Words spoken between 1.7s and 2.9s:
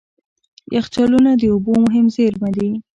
مهم زیرمه دي.